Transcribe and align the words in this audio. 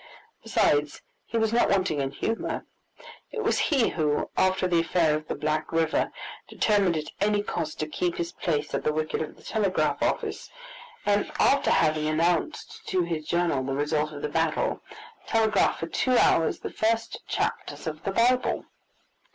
Besides, 0.41 1.03
he 1.27 1.37
was 1.37 1.53
not 1.53 1.69
wanting 1.69 2.01
in 2.01 2.09
humor. 2.09 2.65
It 3.31 3.43
was 3.43 3.59
he 3.69 3.89
who, 3.89 4.31
after 4.35 4.67
the 4.67 4.79
affair 4.79 5.15
of 5.15 5.27
the 5.27 5.35
Black 5.35 5.71
River, 5.71 6.11
determined 6.49 6.97
at 6.97 7.11
any 7.21 7.43
cost 7.43 7.79
to 7.81 7.87
keep 7.87 8.17
his 8.17 8.31
place 8.31 8.73
at 8.73 8.83
the 8.83 8.93
wicket 8.93 9.21
of 9.21 9.35
the 9.35 9.43
telegraph 9.43 10.01
office, 10.01 10.49
and 11.05 11.31
after 11.39 11.69
having 11.69 12.07
announced 12.07 12.81
to 12.87 13.03
his 13.03 13.27
journal 13.27 13.61
the 13.63 13.75
result 13.75 14.11
of 14.11 14.23
the 14.23 14.27
battle, 14.29 14.81
telegraphed 15.27 15.79
for 15.79 15.85
two 15.87 16.17
hours 16.17 16.61
the 16.61 16.71
first 16.71 17.19
chapters 17.27 17.85
of 17.85 18.01
the 18.03 18.09
Bible. 18.11 18.65